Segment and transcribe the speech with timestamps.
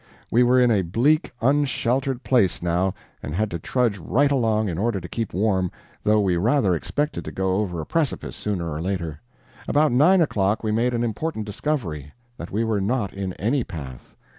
[0.31, 4.79] We were in a bleak, unsheltered place, now, and had to trudge right along, in
[4.79, 5.69] order to keep warm,
[6.01, 9.21] though we rather expected to go over a precipice, sooner or later.
[9.67, 14.15] About nine o'clock we made an important discovery that we were not in any path.